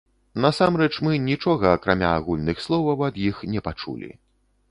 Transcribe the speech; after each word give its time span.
Насамрэч, 0.43 0.93
мы 1.07 1.11
нічога, 1.25 1.73
акрамя 1.79 2.09
агульных 2.21 2.57
словаў, 2.65 2.99
ад 3.09 3.19
іх 3.27 3.43
не 3.57 3.63
пачулі. 3.67 4.13